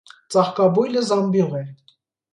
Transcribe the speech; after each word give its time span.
Ծաղկաբույլը 0.35 1.05
զամբյուղ 1.11 1.55
է։ 1.63 1.65